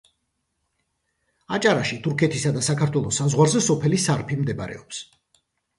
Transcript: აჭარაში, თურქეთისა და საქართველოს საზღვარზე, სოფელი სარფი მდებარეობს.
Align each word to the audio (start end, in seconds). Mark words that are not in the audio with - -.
აჭარაში, 1.59 1.99
თურქეთისა 2.09 2.55
და 2.57 2.65
საქართველოს 2.71 3.23
საზღვარზე, 3.23 3.65
სოფელი 3.71 4.05
სარფი 4.09 4.41
მდებარეობს. 4.43 5.07